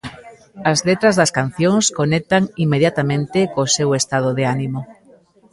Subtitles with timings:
[0.71, 4.81] As letras das cancións conectan inmediatamente co seu estado de ánimo.